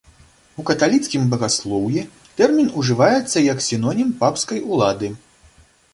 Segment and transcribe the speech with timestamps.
[0.61, 2.01] У каталіцкім багаслоўі
[2.39, 5.07] тэрмін ужываецца як сінонім папскай улады.